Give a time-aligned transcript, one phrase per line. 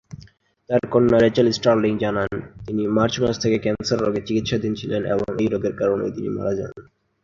[0.69, 2.29] তার কন্যা Rachel Sterling জানান
[2.65, 6.71] তিনি মার্চ মাস থেকে ক্যান্সার রোগের চিকিৎসাধীন ছিলেন এবং এই রোগের কারণেই তিনি মারা যান।